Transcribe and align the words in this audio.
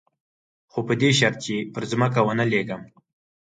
خو 0.71 0.79
په 0.87 0.93
دې 1.01 1.09
شرط 1.19 1.37
چې 1.45 1.55
پر 1.73 1.83
ځمکه 1.91 2.19
ونه 2.23 2.45
لېږم. 2.51 2.81